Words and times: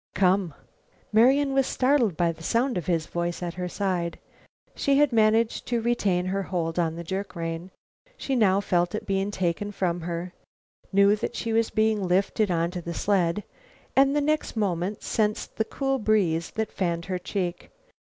"Come," 0.15 0.55
Marian 1.13 1.53
was 1.53 1.67
startled 1.67 2.17
by 2.17 2.31
the 2.31 2.41
sound 2.41 2.75
of 2.75 2.87
his 2.87 3.05
voice 3.05 3.43
at 3.43 3.53
her 3.53 3.69
side. 3.69 4.17
She 4.73 4.97
had 4.97 5.13
managed 5.13 5.67
to 5.67 5.79
retain 5.79 6.25
her 6.25 6.41
hold 6.41 6.79
on 6.79 6.95
the 6.95 7.03
jerk 7.03 7.35
rein. 7.35 7.69
She 8.17 8.35
now 8.35 8.61
felt 8.61 8.95
it 8.95 9.05
being 9.05 9.29
taken 9.29 9.71
from 9.71 10.01
her, 10.01 10.33
knew 10.91 11.15
that 11.17 11.35
she 11.35 11.53
was 11.53 11.69
being 11.69 12.01
lifted 12.01 12.49
onto 12.49 12.81
the 12.81 12.95
sled 12.95 13.43
and, 13.95 14.15
the 14.15 14.21
next 14.21 14.55
moment, 14.55 15.03
sensed 15.03 15.57
the 15.57 15.65
cool 15.65 15.99
breeze 15.99 16.49
that 16.55 16.71
fanned 16.73 17.05
her 17.05 17.19
cheek. 17.19 17.69